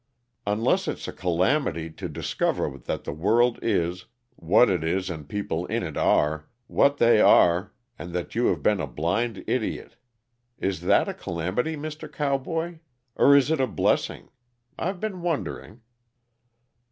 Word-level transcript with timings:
"Unless 0.47 0.87
it's 0.87 1.07
a 1.07 1.13
calamity 1.13 1.91
to 1.91 2.09
discover 2.09 2.75
that 2.75 3.03
the 3.03 3.11
world 3.13 3.59
is 3.61 4.05
what 4.35 4.67
it 4.67 4.83
is, 4.83 5.11
and 5.11 5.29
people 5.29 5.67
in 5.67 5.83
it 5.83 5.95
are 5.95 6.47
what 6.65 6.97
they 6.97 7.21
are, 7.21 7.71
and 7.99 8.11
that 8.11 8.33
you 8.33 8.47
have 8.47 8.63
been 8.63 8.79
a 8.81 8.87
blind 8.87 9.43
idiot. 9.45 9.97
Is 10.57 10.81
that 10.81 11.07
a 11.07 11.13
calamity, 11.13 11.75
Mr. 11.75 12.11
Cowboy? 12.11 12.79
Or 13.15 13.35
is 13.35 13.51
it 13.51 13.61
a 13.61 13.67
blessing? 13.67 14.29
I've 14.75 14.99
been 14.99 15.21
wondering." 15.21 15.81